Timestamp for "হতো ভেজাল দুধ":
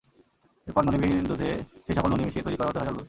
2.69-2.99